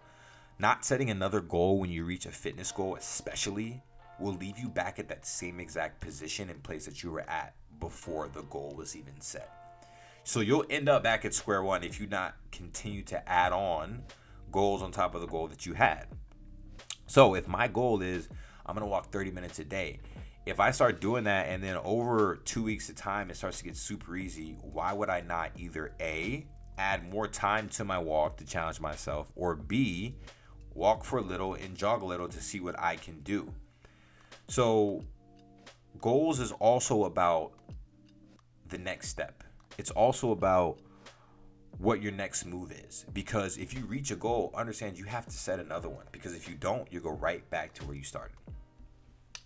Not 0.58 0.84
setting 0.84 1.10
another 1.10 1.40
goal 1.40 1.78
when 1.78 1.90
you 1.90 2.04
reach 2.04 2.26
a 2.26 2.30
fitness 2.30 2.72
goal, 2.72 2.96
especially, 2.96 3.82
will 4.18 4.34
leave 4.34 4.58
you 4.58 4.68
back 4.68 4.98
at 4.98 5.08
that 5.08 5.26
same 5.26 5.60
exact 5.60 6.00
position 6.00 6.50
and 6.50 6.62
place 6.62 6.84
that 6.86 7.02
you 7.02 7.10
were 7.10 7.28
at 7.28 7.54
before 7.80 8.28
the 8.28 8.42
goal 8.42 8.74
was 8.76 8.96
even 8.96 9.20
set. 9.20 9.50
So 10.24 10.40
you'll 10.40 10.66
end 10.70 10.88
up 10.88 11.02
back 11.02 11.24
at 11.24 11.34
square 11.34 11.62
one 11.62 11.82
if 11.82 12.00
you 12.00 12.06
not 12.06 12.36
continue 12.52 13.02
to 13.04 13.28
add 13.28 13.52
on 13.52 14.04
goals 14.52 14.82
on 14.82 14.92
top 14.92 15.14
of 15.14 15.20
the 15.20 15.26
goal 15.26 15.48
that 15.48 15.66
you 15.66 15.74
had. 15.74 16.06
So 17.06 17.34
if 17.34 17.48
my 17.48 17.66
goal 17.66 18.02
is 18.02 18.28
I'm 18.64 18.74
gonna 18.74 18.86
walk 18.86 19.10
30 19.10 19.32
minutes 19.32 19.58
a 19.58 19.64
day, 19.64 19.98
if 20.44 20.58
I 20.58 20.70
start 20.70 21.00
doing 21.00 21.24
that 21.24 21.48
and 21.48 21.62
then 21.62 21.76
over 21.78 22.40
two 22.44 22.62
weeks 22.62 22.88
of 22.88 22.96
time 22.96 23.30
it 23.30 23.36
starts 23.36 23.58
to 23.58 23.64
get 23.64 23.76
super 23.76 24.16
easy, 24.16 24.56
why 24.60 24.92
would 24.92 25.08
I 25.08 25.20
not 25.20 25.52
either 25.56 25.94
A 26.00 26.46
add 26.78 27.08
more 27.10 27.28
time 27.28 27.68
to 27.68 27.84
my 27.84 27.98
walk 27.98 28.38
to 28.38 28.46
challenge 28.46 28.80
myself, 28.80 29.30
or 29.36 29.54
B, 29.54 30.16
walk 30.74 31.04
for 31.04 31.18
a 31.18 31.22
little 31.22 31.54
and 31.54 31.76
jog 31.76 32.02
a 32.02 32.04
little 32.04 32.28
to 32.28 32.40
see 32.40 32.60
what 32.60 32.78
I 32.78 32.96
can 32.96 33.20
do. 33.20 33.52
So, 34.48 35.04
goals 36.00 36.40
is 36.40 36.52
also 36.52 37.04
about 37.04 37.52
the 38.68 38.78
next 38.78 39.08
step. 39.08 39.44
It's 39.78 39.90
also 39.90 40.32
about 40.32 40.78
what 41.78 42.02
your 42.02 42.12
next 42.12 42.44
move 42.44 42.72
is. 42.72 43.06
Because 43.12 43.58
if 43.58 43.74
you 43.74 43.84
reach 43.84 44.10
a 44.10 44.16
goal, 44.16 44.52
understand 44.54 44.98
you 44.98 45.04
have 45.04 45.26
to 45.26 45.36
set 45.36 45.60
another 45.60 45.88
one. 45.88 46.06
Because 46.10 46.34
if 46.34 46.48
you 46.48 46.54
don't, 46.54 46.90
you 46.92 47.00
go 47.00 47.12
right 47.12 47.48
back 47.50 47.74
to 47.74 47.84
where 47.84 47.96
you 47.96 48.04
started. 48.04 48.36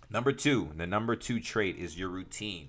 Number 0.08 0.32
two, 0.32 0.70
the 0.76 0.86
number 0.86 1.16
two 1.16 1.40
trait 1.40 1.76
is 1.76 1.98
your 1.98 2.08
routine. 2.08 2.68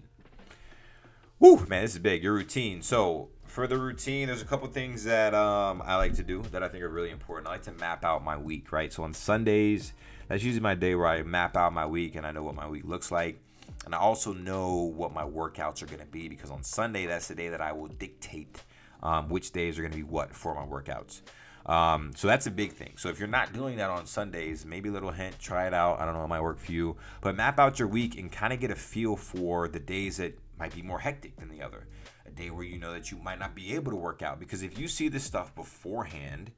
Woo, 1.39 1.65
man, 1.67 1.84
this 1.84 1.94
is 1.94 2.00
big. 2.00 2.24
Your 2.24 2.34
routine. 2.34 2.82
So 2.82 3.29
for 3.46 3.67
the 3.67 3.77
routine, 3.77 4.27
there's 4.27 4.41
a 4.41 4.46
couple 4.46 4.67
things 4.70 5.03
that 5.03 5.36
um, 5.36 5.84
I 5.86 5.98
like 5.98 6.15
to 6.15 6.24
do 6.24 6.41
that 6.51 6.63
I 6.63 6.67
think 6.67 6.84
are 6.84 6.89
really 6.89 7.12
important. 7.12 7.48
I 7.48 7.51
like 7.51 7.63
to 7.63 7.72
map 7.74 8.03
out 8.03 8.24
my 8.24 8.38
week, 8.38 8.72
right? 8.72 8.91
So 8.91 9.03
on 9.03 9.13
Sundays, 9.13 9.94
that's 10.27 10.44
usually 10.44 10.62
my 10.62 10.74
day 10.74 10.96
where 10.96 11.08
I 11.08 11.22
map 11.22 11.56
out 11.56 11.74
my 11.74 11.86
week 11.86 12.15
and 12.15 12.25
I 12.25 12.32
know 12.32 12.41
what 12.41 12.56
my 12.56 12.67
week 12.67 12.86
looks 12.86 13.12
like. 13.12 13.39
And 13.86 13.94
I 13.94 14.00
also 14.00 14.34
know 14.34 14.91
what 14.96 15.13
my 15.13 15.24
workouts 15.24 15.84
are 15.84 15.86
going 15.86 16.00
to 16.00 16.08
be 16.08 16.27
because 16.27 16.50
on 16.50 16.63
Sunday, 16.63 17.06
that's 17.06 17.27
the 17.27 17.36
day 17.36 17.50
that 17.50 17.62
I 17.62 17.72
will 17.72 17.88
dictate 17.88 18.63
um, 19.03 19.29
which 19.29 19.51
days 19.51 19.77
are 19.77 19.82
going 19.82 19.91
to 19.91 19.98
be 19.98 20.03
what 20.03 20.36
for 20.36 20.56
my 20.56 20.65
workouts. 20.65 21.22
Um, 21.67 22.13
so 22.15 22.27
that's 22.27 22.47
a 22.47 22.51
big 22.51 22.71
thing. 22.71 22.93
So 22.95 23.09
if 23.09 23.19
you're 23.19 23.27
not 23.27 23.51
doing 23.51 23.77
that 23.77 23.89
on 23.89 24.05
Sundays, 24.05 24.65
maybe 24.65 24.88
a 24.89 24.91
little 24.91 25.12
hint, 25.12 25.38
try 25.38 25.67
it 25.67 25.74
out. 25.74 26.00
I 26.00 26.05
don't 26.05 26.13
know, 26.13 26.24
it 26.24 26.29
might 26.29 26.41
work 26.41 26.59
for 26.59 26.71
you. 26.71 26.95
But 27.21 27.36
map 27.36 27.59
out 27.59 27.77
your 27.77 27.89
week 27.89 28.17
and 28.17 28.31
kind 28.31 28.53
of 28.53 28.59
get 28.59 28.71
a 28.71 28.75
feel 28.75 29.17
for 29.17 29.67
the 29.67 29.79
days 29.79 30.17
that 30.17 30.38
might 30.57 30.74
be 30.74 30.81
more 30.81 31.00
hectic 31.00 31.36
than 31.36 31.50
the 31.50 31.62
other. 31.62 31.88
A 32.25 32.31
day 32.31 32.50
where 32.50 32.63
you 32.63 32.77
know 32.77 32.93
that 32.93 33.12
you 33.12 33.17
might 33.17 33.39
not 33.39 33.53
be 33.53 33.75
able 33.75 33.91
to 33.91 33.97
work 33.97 34.21
out 34.21 34.39
because 34.39 34.63
if 34.63 34.79
you 34.79 34.88
see 34.88 35.09
this 35.09 35.24
stuff 35.24 35.53
beforehand, 35.55 36.51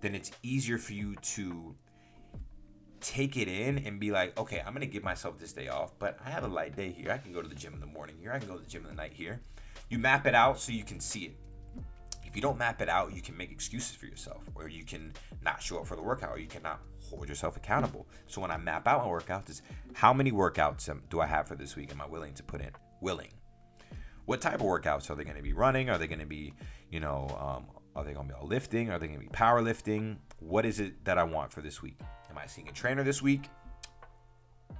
then 0.00 0.14
it's 0.14 0.30
easier 0.42 0.78
for 0.78 0.92
you 0.92 1.16
to 1.16 1.74
take 3.00 3.36
it 3.36 3.48
in 3.48 3.78
and 3.78 4.00
be 4.00 4.10
like, 4.10 4.38
okay, 4.38 4.62
I'm 4.64 4.72
gonna 4.72 4.86
give 4.86 5.02
myself 5.02 5.38
this 5.38 5.52
day 5.52 5.68
off, 5.68 5.98
but 5.98 6.18
I 6.24 6.30
have 6.30 6.44
a 6.44 6.48
light 6.48 6.76
day 6.76 6.90
here. 6.90 7.10
I 7.10 7.18
can 7.18 7.32
go 7.32 7.42
to 7.42 7.48
the 7.48 7.54
gym 7.54 7.74
in 7.74 7.80
the 7.80 7.86
morning 7.86 8.16
here. 8.20 8.32
I 8.32 8.38
can 8.38 8.48
go 8.48 8.54
to 8.54 8.62
the 8.62 8.70
gym 8.70 8.82
in 8.82 8.88
the 8.88 8.94
night 8.94 9.12
here. 9.12 9.40
You 9.90 9.98
map 9.98 10.26
it 10.26 10.34
out 10.34 10.58
so 10.58 10.72
you 10.72 10.84
can 10.84 11.00
see 11.00 11.24
it. 11.24 11.36
If 12.34 12.38
you 12.38 12.42
don't 12.42 12.58
map 12.58 12.82
it 12.82 12.88
out, 12.88 13.14
you 13.14 13.22
can 13.22 13.36
make 13.36 13.52
excuses 13.52 13.94
for 13.94 14.06
yourself, 14.06 14.42
or 14.56 14.68
you 14.68 14.82
can 14.84 15.12
not 15.40 15.62
show 15.62 15.78
up 15.78 15.86
for 15.86 15.94
the 15.94 16.02
workout, 16.02 16.32
or 16.32 16.38
you 16.40 16.48
cannot 16.48 16.80
hold 16.98 17.28
yourself 17.28 17.56
accountable. 17.56 18.08
So 18.26 18.40
when 18.40 18.50
I 18.50 18.56
map 18.56 18.88
out 18.88 19.04
my 19.04 19.08
workouts, 19.08 19.50
is 19.50 19.62
how 19.92 20.12
many 20.12 20.32
workouts 20.32 20.92
do 21.10 21.20
I 21.20 21.26
have 21.26 21.46
for 21.46 21.54
this 21.54 21.76
week? 21.76 21.92
Am 21.92 22.00
I 22.00 22.06
willing 22.06 22.34
to 22.34 22.42
put 22.42 22.60
in? 22.60 22.72
willing. 23.00 23.28
What 24.24 24.40
type 24.40 24.54
of 24.54 24.62
workouts 24.62 25.10
are 25.10 25.14
they 25.14 25.22
going 25.22 25.36
to 25.36 25.44
be 25.44 25.52
running? 25.52 25.90
Are 25.90 25.96
they 25.96 26.08
going 26.08 26.18
to 26.18 26.26
be, 26.26 26.54
you 26.90 26.98
know, 26.98 27.28
um, 27.38 27.66
are 27.94 28.02
they 28.02 28.14
going 28.14 28.26
to 28.26 28.34
be 28.34 28.40
all 28.40 28.48
lifting? 28.48 28.90
Are 28.90 28.98
they 28.98 29.06
going 29.06 29.20
to 29.20 29.24
be 29.24 29.30
powerlifting? 29.30 30.16
What 30.40 30.66
is 30.66 30.80
it 30.80 31.04
that 31.04 31.18
I 31.18 31.22
want 31.22 31.52
for 31.52 31.60
this 31.60 31.82
week? 31.82 32.00
Am 32.28 32.36
I 32.36 32.46
seeing 32.46 32.68
a 32.68 32.72
trainer 32.72 33.04
this 33.04 33.22
week? 33.22 33.48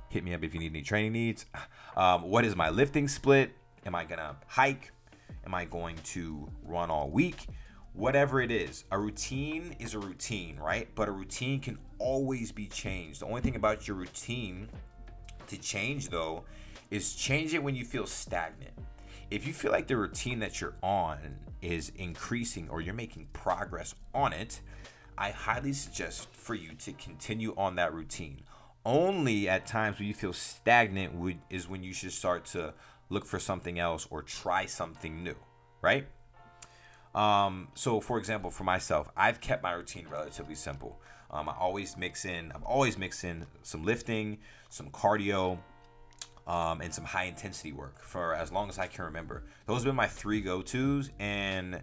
Hit 0.09 0.25
me 0.25 0.35
up 0.35 0.43
if 0.43 0.55
you 0.55 0.59
need 0.59 0.73
any 0.73 0.83
training 0.83 1.13
needs. 1.13 1.47
Um, 1.97 2.23
what 2.23 2.45
is 2.45 2.57
my 2.57 2.71
lifting 2.71 3.07
split? 3.07 3.55
Am 3.87 3.95
I 3.95 4.05
going 4.05 4.19
to 4.19 4.35
hike? 4.49 4.91
Am 5.47 5.55
I 5.55 5.65
going 5.65 5.97
to 6.05 6.49
run 6.65 6.91
all 6.91 7.11
week? 7.11 7.47
Whatever 7.93 8.41
it 8.41 8.51
is, 8.51 8.85
a 8.91 8.99
routine 8.99 9.77
is 9.79 9.95
a 9.95 9.99
routine, 9.99 10.57
right? 10.59 10.89
But 10.95 11.09
a 11.09 11.13
routine 11.13 11.61
can 11.61 11.79
always 11.99 12.51
be 12.51 12.67
changed. 12.67 13.21
The 13.21 13.27
only 13.27 13.41
thing 13.41 13.57
about 13.57 13.87
your 13.87 13.97
routine 13.97 14.69
to 15.47 15.57
change, 15.59 16.09
though, 16.09 16.45
is 16.91 17.15
change 17.15 17.55
it 17.55 17.63
when 17.63 17.77
you 17.77 17.85
feel 17.85 18.07
stagnant. 18.07 18.73
If 19.31 19.47
you 19.47 19.53
feel 19.53 19.71
like 19.71 19.87
the 19.87 19.97
routine 19.97 20.41
that 20.41 20.61
you're 20.61 20.75
on 20.83 21.19
is 21.63 21.93
increasing 21.97 22.69
or 22.69 22.81
you're 22.81 22.95
making 22.95 23.29
progress 23.33 23.95
on 24.15 24.33
it, 24.33 24.61
I 25.17 25.31
highly 25.31 25.73
suggest 25.73 26.29
for 26.33 26.55
you 26.55 26.75
to 26.75 26.93
continue 26.95 27.55
on 27.57 27.77
that 27.77 27.95
routine. 27.95 28.43
Only 28.85 29.49
at 29.49 29.67
times 29.67 29.99
when 29.99 30.09
you 30.09 30.15
feel 30.15 30.33
stagnant 30.33 31.15
would, 31.15 31.39
is 31.49 31.69
when 31.69 31.83
you 31.83 31.93
should 31.93 32.13
start 32.13 32.45
to 32.47 32.75
look 33.11 33.27
for 33.27 33.39
something 33.39 33.79
else 33.79 34.07
or 34.11 34.23
try 34.23 34.67
something 34.67 35.23
new, 35.23 35.37
right? 35.83 36.07
Um, 37.15 37.69
so, 37.75 38.01
for 38.01 38.19
example, 38.19 38.51
for 38.51 38.65
myself, 38.65 39.09
I've 39.17 39.41
kept 39.41 39.63
my 39.63 39.73
routine 39.73 40.07
relatively 40.11 40.55
simple. 40.55 41.01
Um, 41.31 41.49
I 41.49 41.53
always 41.53 41.97
mix 41.97 42.25
in, 42.25 42.53
I've 42.53 42.65
always 42.65 42.99
mixed 42.99 43.25
in 43.25 43.47
some 43.63 43.85
lifting, 43.85 44.39
some 44.69 44.91
cardio, 44.91 45.59
um, 46.47 46.81
and 46.81 46.93
some 46.93 47.05
high 47.05 47.25
intensity 47.25 47.73
work 47.73 48.03
for 48.03 48.35
as 48.35 48.53
long 48.53 48.69
as 48.69 48.79
I 48.79 48.87
can 48.87 49.05
remember. 49.05 49.45
Those 49.67 49.79
have 49.79 49.85
been 49.85 49.97
my 49.97 50.07
three 50.07 50.41
go 50.41 50.63
tos, 50.63 51.11
and 51.19 51.81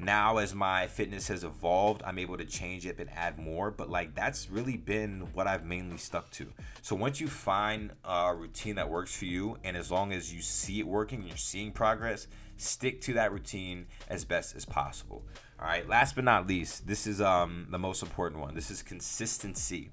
now 0.00 0.38
as 0.38 0.54
my 0.54 0.86
fitness 0.86 1.28
has 1.28 1.44
evolved 1.44 2.02
i'm 2.04 2.18
able 2.18 2.36
to 2.36 2.44
change 2.44 2.86
it 2.86 2.98
and 2.98 3.10
add 3.10 3.38
more 3.38 3.70
but 3.70 3.90
like 3.90 4.14
that's 4.14 4.50
really 4.50 4.76
been 4.76 5.28
what 5.32 5.46
i've 5.46 5.64
mainly 5.64 5.96
stuck 5.96 6.30
to. 6.30 6.46
So 6.82 6.96
once 6.96 7.20
you 7.20 7.28
find 7.28 7.92
a 8.04 8.34
routine 8.34 8.76
that 8.76 8.88
works 8.88 9.14
for 9.14 9.26
you 9.26 9.58
and 9.64 9.76
as 9.76 9.90
long 9.90 10.12
as 10.12 10.32
you 10.32 10.40
see 10.40 10.80
it 10.80 10.86
working 10.86 11.24
you're 11.26 11.36
seeing 11.36 11.72
progress 11.72 12.26
stick 12.56 13.00
to 13.02 13.14
that 13.14 13.32
routine 13.32 13.86
as 14.08 14.24
best 14.24 14.54
as 14.56 14.64
possible. 14.64 15.22
All 15.60 15.66
right 15.66 15.88
last 15.88 16.14
but 16.14 16.24
not 16.24 16.46
least 16.46 16.86
this 16.86 17.06
is 17.06 17.20
um 17.20 17.66
the 17.70 17.78
most 17.78 18.02
important 18.02 18.40
one. 18.40 18.54
This 18.54 18.70
is 18.70 18.82
consistency. 18.82 19.90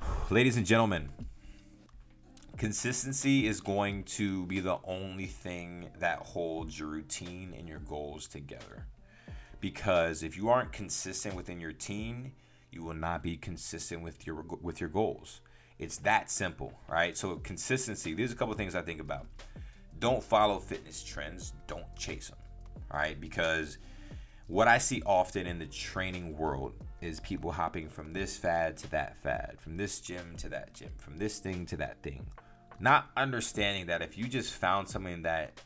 Ladies 0.30 0.56
and 0.56 0.66
gentlemen 0.66 1.10
consistency 2.62 3.48
is 3.48 3.60
going 3.60 4.04
to 4.04 4.46
be 4.46 4.60
the 4.60 4.78
only 4.84 5.26
thing 5.26 5.90
that 5.98 6.20
holds 6.20 6.78
your 6.78 6.86
routine 6.86 7.52
and 7.58 7.68
your 7.68 7.80
goals 7.80 8.28
together. 8.28 8.86
Because 9.58 10.22
if 10.22 10.36
you 10.36 10.48
aren't 10.48 10.70
consistent 10.70 11.34
within 11.34 11.58
your 11.58 11.72
team, 11.72 12.30
you 12.70 12.84
will 12.84 12.94
not 12.94 13.20
be 13.20 13.36
consistent 13.36 14.00
with 14.00 14.24
your 14.28 14.44
with 14.62 14.80
your 14.80 14.90
goals. 14.90 15.40
It's 15.80 15.96
that 15.98 16.30
simple, 16.30 16.72
right? 16.88 17.16
So 17.16 17.34
consistency. 17.38 18.14
There's 18.14 18.30
a 18.30 18.36
couple 18.36 18.54
things 18.54 18.76
I 18.76 18.82
think 18.82 19.00
about. 19.00 19.26
Don't 19.98 20.22
follow 20.22 20.60
fitness 20.60 21.02
trends. 21.02 21.54
Don't 21.66 21.96
chase 21.96 22.28
them, 22.28 22.38
right? 22.94 23.20
Because 23.20 23.78
what 24.46 24.68
I 24.68 24.78
see 24.78 25.02
often 25.04 25.48
in 25.48 25.58
the 25.58 25.66
training 25.66 26.38
world 26.38 26.74
is 27.00 27.18
people 27.18 27.50
hopping 27.50 27.88
from 27.88 28.12
this 28.12 28.36
fad 28.36 28.76
to 28.76 28.90
that 28.92 29.16
fad, 29.20 29.56
from 29.58 29.76
this 29.76 29.98
gym 29.98 30.36
to 30.36 30.48
that 30.50 30.74
gym, 30.74 30.92
from 30.96 31.18
this 31.18 31.40
thing 31.40 31.66
to 31.66 31.76
that 31.78 32.00
thing. 32.04 32.24
Not 32.80 33.10
understanding 33.16 33.86
that 33.86 34.02
if 34.02 34.18
you 34.18 34.26
just 34.26 34.54
found 34.54 34.88
something 34.88 35.22
that 35.22 35.60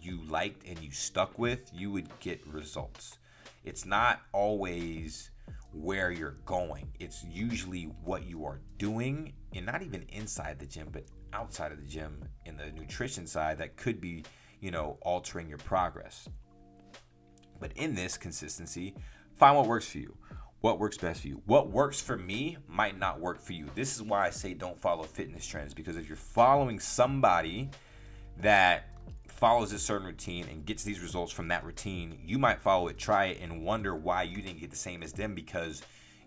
you 0.00 0.20
liked 0.28 0.66
and 0.66 0.78
you 0.80 0.90
stuck 0.90 1.38
with, 1.38 1.70
you 1.72 1.90
would 1.92 2.08
get 2.20 2.46
results. 2.46 3.18
It's 3.64 3.84
not 3.84 4.22
always 4.32 5.30
where 5.72 6.10
you're 6.10 6.38
going, 6.46 6.90
it's 6.98 7.24
usually 7.24 7.84
what 8.02 8.24
you 8.24 8.44
are 8.46 8.60
doing, 8.78 9.32
and 9.54 9.66
not 9.66 9.82
even 9.82 10.02
inside 10.08 10.58
the 10.58 10.66
gym, 10.66 10.88
but 10.90 11.04
outside 11.32 11.70
of 11.70 11.78
the 11.78 11.86
gym 11.86 12.24
in 12.46 12.56
the 12.56 12.70
nutrition 12.72 13.26
side 13.26 13.58
that 13.58 13.76
could 13.76 14.00
be, 14.00 14.24
you 14.60 14.70
know, 14.70 14.96
altering 15.02 15.48
your 15.48 15.58
progress. 15.58 16.28
But 17.60 17.72
in 17.76 17.94
this 17.94 18.16
consistency, 18.16 18.94
find 19.34 19.56
what 19.56 19.66
works 19.66 19.88
for 19.88 19.98
you. 19.98 20.16
What 20.60 20.78
works 20.78 20.96
best 20.96 21.22
for 21.22 21.28
you? 21.28 21.42
What 21.46 21.70
works 21.70 22.00
for 22.00 22.16
me 22.16 22.56
might 22.66 22.98
not 22.98 23.20
work 23.20 23.40
for 23.40 23.52
you. 23.52 23.66
This 23.74 23.94
is 23.94 24.02
why 24.02 24.26
I 24.26 24.30
say 24.30 24.54
don't 24.54 24.78
follow 24.78 25.04
fitness 25.04 25.46
trends 25.46 25.74
because 25.74 25.96
if 25.96 26.08
you're 26.08 26.16
following 26.16 26.80
somebody 26.80 27.70
that 28.38 28.88
follows 29.28 29.72
a 29.72 29.78
certain 29.78 30.06
routine 30.06 30.46
and 30.50 30.64
gets 30.64 30.82
these 30.82 31.00
results 31.00 31.30
from 31.30 31.48
that 31.48 31.64
routine, 31.64 32.18
you 32.24 32.38
might 32.38 32.60
follow 32.60 32.88
it, 32.88 32.96
try 32.98 33.26
it, 33.26 33.38
and 33.42 33.62
wonder 33.62 33.94
why 33.94 34.22
you 34.22 34.36
didn't 34.36 34.60
get 34.60 34.70
the 34.70 34.76
same 34.76 35.02
as 35.02 35.12
them 35.12 35.34
because 35.34 35.82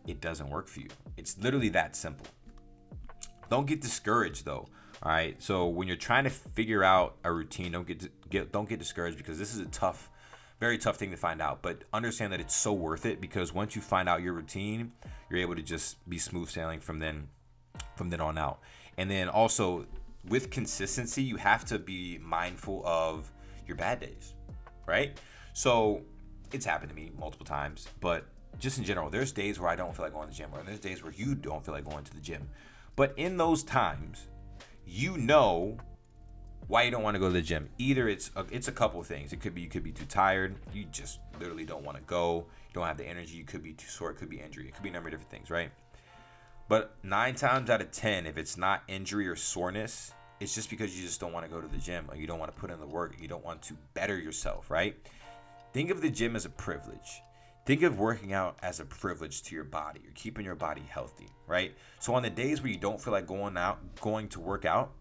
it 0.07 0.21
doesn't 0.21 0.50
work 0.50 0.67
for 0.67 0.79
you. 0.81 0.89
It's 1.17 1.38
literally 1.39 1.69
that 1.69 1.95
simple. 1.95 2.27
Don't 3.50 3.65
get 3.65 3.81
discouraged 3.81 4.45
though. 4.45 4.69
All 5.01 5.12
right. 5.12 5.41
So 5.41 5.67
when 5.67 5.88
you're 5.88 5.98
trying 5.98 6.25
to 6.25 6.29
figure 6.29 6.83
out 6.83 7.17
a 7.24 7.31
routine, 7.31 7.71
don't 7.71 7.88
get, 7.88 8.29
get 8.29 8.51
don't 8.51 8.69
get 8.69 8.79
discouraged 8.79 9.17
because 9.17 9.39
this 9.39 9.53
is 9.53 9.59
a 9.59 9.65
tough 9.67 10.09
very 10.60 10.78
tough 10.78 10.98
thing 10.98 11.12
to 11.12 11.18
find 11.18 11.42
out, 11.42 11.62
but 11.62 11.84
understand 11.94 12.34
that 12.34 12.42
it's 12.42 12.56
so 12.56 12.74
worth 12.74 13.06
it 13.06 13.22
because 13.22 13.54
once 13.54 13.75
you 13.75 13.82
find 13.82 14.10
out 14.10 14.22
your 14.22 14.34
routine, 14.34 14.92
you're 15.30 15.39
able 15.39 15.56
to 15.56 15.62
just 15.62 16.08
be 16.10 16.18
smooth 16.18 16.50
sailing 16.50 16.80
from 16.80 17.00
then 17.00 17.30
from 17.96 18.10
then 18.10 18.20
on 18.20 18.38
out. 18.38 18.60
And 18.98 19.10
then 19.10 19.30
also 19.30 19.86
with 20.28 20.50
consistency, 20.50 21.24
you 21.24 21.38
have 21.38 21.63
to 21.66 21.80
be 21.80 22.18
mindful 22.22 22.86
of 22.86 23.32
your 23.66 23.78
bad 23.78 24.01
days, 24.01 24.34
right? 24.86 25.18
So 25.54 26.01
it's 26.51 26.66
happened 26.66 26.89
to 26.89 26.96
me 26.96 27.12
multiple 27.18 27.46
times, 27.46 27.88
but 28.01 28.25
just 28.58 28.78
in 28.78 28.84
general, 28.84 29.10
there's 29.10 29.32
days 29.32 29.60
where 29.60 29.70
I 29.70 29.75
don't 29.75 29.96
feel 29.96 30.04
like 30.04 30.13
going 30.13 30.28
to 30.28 30.34
the 30.34 30.38
gym, 30.38 30.50
or 30.54 30.62
there's 30.63 30.80
days 30.80 31.04
where 31.04 31.13
you 31.13 31.36
don't 31.36 31.63
feel 31.63 31.74
like 31.74 31.89
going 31.89 32.04
to 32.04 32.13
the 32.13 32.20
gym. 32.20 32.50
But 32.96 33.13
in 33.16 33.38
those 33.38 33.63
times, 33.63 34.28
you 34.86 35.18
know 35.18 35.78
why 36.70 36.84
you 36.84 36.92
don't 36.92 37.02
want 37.02 37.16
to 37.16 37.20
go 37.20 37.28
to 37.28 37.34
the 37.34 37.42
gym. 37.42 37.68
Either 37.80 38.08
it's 38.08 38.30
a, 38.36 38.46
it's 38.52 38.68
a 38.68 38.72
couple 38.72 39.02
things. 39.02 39.34
It 39.34 39.42
could 39.42 39.56
be 39.56 39.62
you 39.62 39.68
could 39.68 39.84
be 39.84 39.92
too 39.92 40.06
tired. 40.06 40.56
You 40.72 40.86
just 40.86 41.20
literally 41.40 41.66
don't 41.66 41.84
want 41.84 41.98
to 41.98 42.04
go. 42.04 42.46
You 42.68 42.74
don't 42.76 42.86
have 42.86 42.98
the 42.98 43.08
energy. 43.08 43.36
You 43.36 43.44
could 43.44 43.64
be 43.64 43.74
too 43.74 43.88
sore. 43.88 44.12
It 44.12 44.18
could 44.18 44.30
be 44.30 44.40
injury. 44.40 44.68
It 44.68 44.76
could 44.76 44.84
be 44.84 44.90
a 44.90 44.92
number 44.94 45.10
of 45.10 45.14
different 45.14 45.32
things, 45.32 45.50
right? 45.50 45.72
But 46.70 46.96
nine 47.02 47.34
times 47.34 47.72
out 47.72 47.82
of 47.82 47.92
ten, 47.92 48.28
if 48.28 48.38
it's 48.38 48.56
not 48.56 48.84
injury 48.88 49.28
or 49.28 49.36
soreness, 49.36 50.14
it's 50.40 50.54
just 50.54 50.70
because 50.70 50.96
you 50.96 51.04
just 51.04 51.20
don't 51.20 51.34
want 51.34 51.44
to 51.44 51.52
go 51.52 51.60
to 51.60 51.68
the 51.68 51.80
gym 51.80 52.06
or 52.08 52.16
you 52.16 52.28
don't 52.28 52.38
want 52.38 52.54
to 52.56 52.62
put 52.62 52.70
in 52.70 52.80
the 52.80 52.86
work. 52.86 53.16
You 53.20 53.28
don't 53.28 53.44
want 53.44 53.64
to 53.64 53.74
better 53.96 54.18
yourself, 54.18 54.70
right? 54.70 54.96
Think 55.74 55.90
of 55.90 56.04
the 56.04 56.12
gym 56.12 56.36
as 56.36 56.46
a 56.46 56.50
privilege. 56.50 57.24
Think 57.66 57.82
of 57.82 58.00
working 58.00 58.32
out 58.32 58.58
as 58.62 58.80
a 58.80 58.86
privilege 58.86 59.42
to 59.44 59.56
your 59.56 59.64
body. 59.64 60.02
You're 60.04 60.14
keeping 60.14 60.46
your 60.46 60.56
body 60.56 60.84
healthy, 60.88 61.30
right? 61.48 61.74
So 62.00 62.14
on 62.14 62.22
the 62.22 62.30
days 62.30 62.62
where 62.62 62.72
you 62.72 62.78
don't 62.78 63.02
feel 63.02 63.12
like 63.12 63.26
going 63.26 63.58
out, 63.58 63.80
going 64.02 64.28
to 64.30 64.40
work 64.40 64.66
out, 64.66 64.92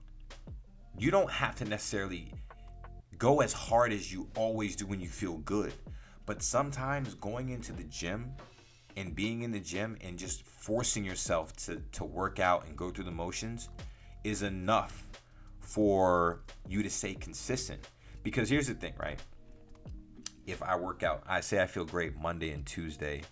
you 0.98 1.10
don't 1.12 1.30
have 1.30 1.54
to 1.56 1.64
necessarily 1.64 2.32
go 3.18 3.40
as 3.40 3.52
hard 3.52 3.92
as 3.92 4.12
you 4.12 4.28
always 4.36 4.74
do 4.76 4.86
when 4.86 5.00
you 5.00 5.08
feel 5.08 5.38
good. 5.38 5.72
But 6.26 6.42
sometimes 6.42 7.14
going 7.14 7.50
into 7.50 7.72
the 7.72 7.84
gym 7.84 8.32
and 8.96 9.14
being 9.14 9.42
in 9.42 9.52
the 9.52 9.60
gym 9.60 9.96
and 10.00 10.18
just 10.18 10.42
forcing 10.42 11.04
yourself 11.04 11.54
to, 11.64 11.80
to 11.92 12.04
work 12.04 12.40
out 12.40 12.66
and 12.66 12.76
go 12.76 12.90
through 12.90 13.04
the 13.04 13.12
motions 13.12 13.68
is 14.24 14.42
enough 14.42 15.04
for 15.60 16.40
you 16.66 16.82
to 16.82 16.90
stay 16.90 17.14
consistent. 17.14 17.80
Because 18.22 18.50
here's 18.50 18.66
the 18.66 18.74
thing, 18.74 18.94
right? 18.98 19.20
If 20.46 20.62
I 20.62 20.76
work 20.76 21.02
out, 21.02 21.22
I 21.28 21.40
say 21.40 21.62
I 21.62 21.66
feel 21.66 21.84
great 21.84 22.16
Monday 22.20 22.50
and 22.50 22.66
Tuesday. 22.66 23.22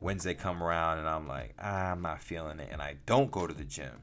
Wednesday 0.00 0.34
come 0.34 0.62
around 0.62 0.98
and 0.98 1.08
I'm 1.08 1.26
like, 1.26 1.54
ah, 1.58 1.90
I'm 1.90 2.02
not 2.02 2.22
feeling 2.22 2.60
it, 2.60 2.68
and 2.70 2.80
I 2.80 2.96
don't 3.04 3.30
go 3.30 3.46
to 3.46 3.52
the 3.52 3.64
gym 3.64 4.00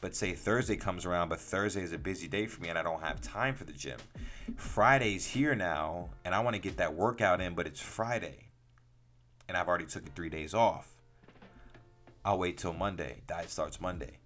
but 0.00 0.14
say 0.14 0.32
Thursday 0.32 0.76
comes 0.76 1.04
around, 1.04 1.28
but 1.28 1.40
Thursday 1.40 1.82
is 1.82 1.92
a 1.92 1.98
busy 1.98 2.28
day 2.28 2.46
for 2.46 2.60
me 2.62 2.68
and 2.68 2.78
I 2.78 2.82
don't 2.82 3.02
have 3.02 3.20
time 3.20 3.54
for 3.54 3.64
the 3.64 3.72
gym. 3.72 3.98
Friday's 4.56 5.26
here 5.26 5.54
now 5.54 6.10
and 6.24 6.34
I 6.34 6.40
want 6.40 6.56
to 6.56 6.62
get 6.62 6.78
that 6.78 6.94
workout 6.94 7.40
in, 7.40 7.54
but 7.54 7.66
it's 7.66 7.80
Friday 7.80 8.48
and 9.48 9.56
I've 9.56 9.68
already 9.68 9.86
took 9.86 10.14
three 10.14 10.30
days 10.30 10.54
off. 10.54 10.88
I'll 12.24 12.38
wait 12.38 12.58
till 12.58 12.72
Monday. 12.72 13.22
Diet 13.26 13.50
starts 13.50 13.80
Monday. 13.80 14.18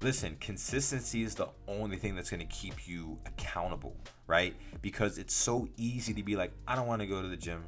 Listen, 0.00 0.36
consistency 0.40 1.22
is 1.22 1.34
the 1.34 1.48
only 1.68 1.96
thing 1.96 2.14
that's 2.14 2.28
going 2.28 2.40
to 2.40 2.46
keep 2.46 2.86
you 2.86 3.18
accountable, 3.24 3.96
right? 4.26 4.54
Because 4.82 5.18
it's 5.18 5.34
so 5.34 5.68
easy 5.76 6.12
to 6.14 6.22
be 6.22 6.36
like, 6.36 6.52
I 6.66 6.76
don't 6.76 6.86
want 6.86 7.00
to 7.00 7.06
go 7.06 7.22
to 7.22 7.28
the 7.28 7.36
gym. 7.36 7.64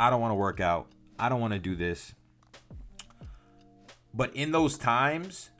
I 0.00 0.10
don't 0.10 0.20
want 0.20 0.32
to 0.32 0.36
work 0.36 0.60
out. 0.60 0.88
I 1.18 1.28
don't 1.28 1.40
want 1.40 1.52
to 1.52 1.58
do 1.58 1.76
this. 1.76 2.14
But 4.14 4.34
in 4.34 4.50
those 4.50 4.78
times, 4.78 5.50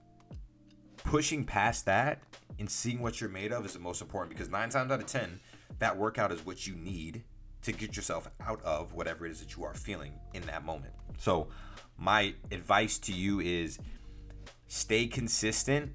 pushing 1.08 1.42
past 1.42 1.86
that 1.86 2.22
and 2.58 2.70
seeing 2.70 3.00
what 3.00 3.18
you're 3.18 3.30
made 3.30 3.50
of 3.50 3.64
is 3.64 3.72
the 3.72 3.78
most 3.78 4.02
important 4.02 4.28
because 4.28 4.50
nine 4.50 4.68
times 4.68 4.92
out 4.92 5.00
of 5.00 5.06
ten, 5.06 5.40
that 5.78 5.96
workout 5.96 6.30
is 6.30 6.44
what 6.44 6.66
you 6.66 6.74
need 6.74 7.22
to 7.62 7.72
get 7.72 7.96
yourself 7.96 8.30
out 8.46 8.62
of 8.62 8.92
whatever 8.92 9.24
it 9.24 9.32
is 9.32 9.40
that 9.40 9.56
you 9.56 9.64
are 9.64 9.72
feeling 9.72 10.12
in 10.34 10.42
that 10.42 10.66
moment. 10.66 10.92
So, 11.16 11.48
my 11.96 12.34
advice 12.50 12.98
to 12.98 13.12
you 13.12 13.40
is 13.40 13.78
stay 14.66 15.06
consistent 15.06 15.92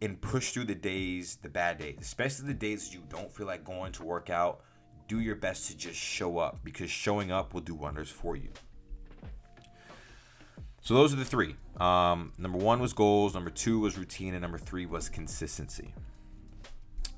and 0.00 0.20
push 0.20 0.52
through 0.52 0.66
the 0.66 0.74
days, 0.76 1.38
the 1.42 1.48
bad 1.48 1.78
days, 1.78 1.98
especially 2.00 2.46
the 2.46 2.54
days 2.54 2.94
you 2.94 3.02
don't 3.08 3.32
feel 3.32 3.48
like 3.48 3.64
going 3.64 3.90
to 3.92 4.04
work 4.04 4.30
out. 4.30 4.60
Do 5.08 5.18
your 5.18 5.34
best 5.34 5.68
to 5.68 5.76
just 5.76 5.98
show 5.98 6.38
up 6.38 6.60
because 6.62 6.90
showing 6.90 7.32
up 7.32 7.54
will 7.54 7.60
do 7.60 7.74
wonders 7.74 8.08
for 8.08 8.36
you. 8.36 8.50
So 10.88 10.94
those 10.94 11.12
are 11.12 11.16
the 11.16 11.24
three. 11.26 11.54
Um, 11.78 12.32
number 12.38 12.56
one 12.56 12.80
was 12.80 12.94
goals, 12.94 13.34
number 13.34 13.50
two 13.50 13.78
was 13.78 13.98
routine, 13.98 14.32
and 14.32 14.40
number 14.40 14.56
three 14.56 14.86
was 14.86 15.10
consistency. 15.10 15.92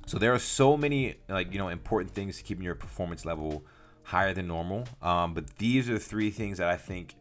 So 0.06 0.18
there 0.18 0.34
are 0.34 0.40
so 0.40 0.76
many 0.76 1.14
like 1.28 1.52
you 1.52 1.58
know 1.60 1.68
important 1.68 2.12
things 2.12 2.36
to 2.38 2.42
keeping 2.42 2.64
your 2.64 2.74
performance 2.74 3.24
level 3.24 3.64
higher 4.02 4.34
than 4.34 4.48
normal. 4.48 4.88
Um, 5.00 5.34
but 5.34 5.56
these 5.58 5.88
are 5.88 5.92
the 5.92 6.00
three 6.00 6.32
things 6.32 6.58
that 6.58 6.68
I 6.68 6.76
think 6.76 7.14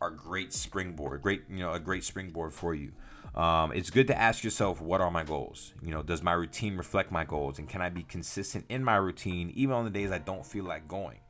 are 0.00 0.10
great 0.10 0.52
springboard, 0.52 1.22
great 1.22 1.44
you 1.48 1.60
know 1.60 1.72
a 1.72 1.78
great 1.78 2.02
springboard 2.02 2.52
for 2.52 2.74
you. 2.74 2.90
Um, 3.36 3.70
it's 3.70 3.90
good 3.90 4.08
to 4.08 4.18
ask 4.18 4.42
yourself, 4.42 4.80
what 4.80 5.00
are 5.00 5.10
my 5.12 5.22
goals? 5.22 5.72
You 5.84 5.92
know, 5.92 6.02
does 6.02 6.20
my 6.20 6.32
routine 6.32 6.76
reflect 6.76 7.12
my 7.12 7.24
goals, 7.24 7.60
and 7.60 7.68
can 7.68 7.80
I 7.80 7.90
be 7.90 8.02
consistent 8.02 8.64
in 8.68 8.82
my 8.82 8.96
routine 8.96 9.52
even 9.54 9.76
on 9.76 9.84
the 9.84 9.90
days 9.90 10.10
I 10.10 10.18
don't 10.18 10.44
feel 10.44 10.64
like 10.64 10.88
going? 10.88 11.20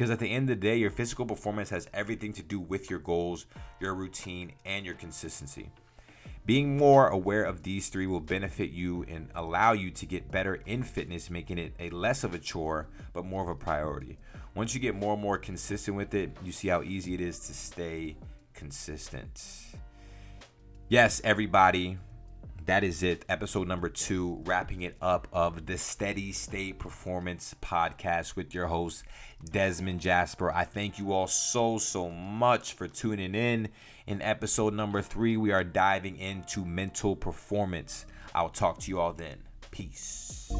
Because 0.00 0.10
at 0.10 0.18
the 0.18 0.30
end 0.30 0.48
of 0.48 0.58
the 0.58 0.66
day, 0.66 0.78
your 0.78 0.88
physical 0.88 1.26
performance 1.26 1.68
has 1.68 1.86
everything 1.92 2.32
to 2.32 2.42
do 2.42 2.58
with 2.58 2.88
your 2.88 3.00
goals, 3.00 3.44
your 3.80 3.92
routine, 3.92 4.50
and 4.64 4.86
your 4.86 4.94
consistency. 4.94 5.70
Being 6.46 6.78
more 6.78 7.08
aware 7.08 7.44
of 7.44 7.62
these 7.62 7.90
three 7.90 8.06
will 8.06 8.18
benefit 8.18 8.70
you 8.70 9.04
and 9.08 9.28
allow 9.34 9.72
you 9.72 9.90
to 9.90 10.06
get 10.06 10.30
better 10.30 10.54
in 10.64 10.84
fitness, 10.84 11.28
making 11.28 11.58
it 11.58 11.74
a 11.78 11.90
less 11.90 12.24
of 12.24 12.32
a 12.32 12.38
chore, 12.38 12.88
but 13.12 13.26
more 13.26 13.42
of 13.42 13.50
a 13.50 13.54
priority. 13.54 14.16
Once 14.54 14.72
you 14.72 14.80
get 14.80 14.94
more 14.94 15.12
and 15.12 15.22
more 15.22 15.36
consistent 15.36 15.98
with 15.98 16.14
it, 16.14 16.34
you 16.42 16.50
see 16.50 16.68
how 16.68 16.80
easy 16.80 17.12
it 17.12 17.20
is 17.20 17.38
to 17.40 17.52
stay 17.52 18.16
consistent. 18.54 19.44
Yes, 20.88 21.20
everybody, 21.24 21.98
that 22.70 22.84
is 22.84 23.02
it. 23.02 23.24
Episode 23.28 23.66
number 23.66 23.88
two, 23.88 24.40
wrapping 24.44 24.82
it 24.82 24.94
up 25.02 25.26
of 25.32 25.66
the 25.66 25.76
Steady 25.76 26.30
State 26.30 26.78
Performance 26.78 27.52
podcast 27.60 28.36
with 28.36 28.54
your 28.54 28.68
host, 28.68 29.02
Desmond 29.44 29.98
Jasper. 29.98 30.52
I 30.52 30.62
thank 30.62 30.96
you 30.96 31.12
all 31.12 31.26
so, 31.26 31.78
so 31.78 32.10
much 32.10 32.74
for 32.74 32.86
tuning 32.86 33.34
in. 33.34 33.70
In 34.06 34.22
episode 34.22 34.72
number 34.72 35.02
three, 35.02 35.36
we 35.36 35.50
are 35.50 35.64
diving 35.64 36.16
into 36.16 36.64
mental 36.64 37.16
performance. 37.16 38.06
I'll 38.36 38.50
talk 38.50 38.78
to 38.78 38.88
you 38.88 39.00
all 39.00 39.14
then. 39.14 39.38
Peace. 39.72 40.52